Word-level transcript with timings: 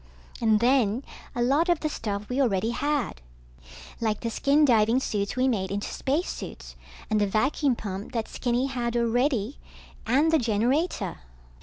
And 0.41 0.59
then, 0.61 1.03
a 1.35 1.43
lot 1.43 1.69
of 1.69 1.81
the 1.81 1.87
stuff 1.87 2.27
we 2.27 2.41
already 2.41 2.71
had. 2.71 3.21
Like 3.99 4.21
the 4.21 4.31
skin 4.31 4.65
diving 4.65 4.99
suits 4.99 5.35
we 5.35 5.47
made 5.47 5.69
into 5.69 5.89
spacesuits 5.93 6.75
and 7.11 7.21
the 7.21 7.27
vacuum 7.27 7.75
pump 7.75 8.11
that 8.13 8.27
Skinny 8.27 8.65
had 8.65 8.97
already 8.97 9.59
and 10.07 10.31
the 10.31 10.39
generator. 10.39 11.19